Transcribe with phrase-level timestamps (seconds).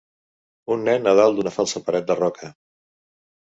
[0.75, 2.51] Un nen a dalt d'una falsa paret de roca.